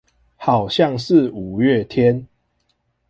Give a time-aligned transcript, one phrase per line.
[0.35, 2.25] 好像是五月天